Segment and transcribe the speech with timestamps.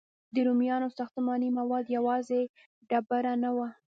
[0.33, 2.41] د رومیانو ساختماني مواد یوازې
[2.89, 3.67] ډبره نه وه.